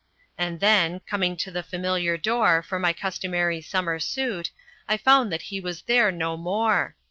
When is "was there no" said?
5.59-6.35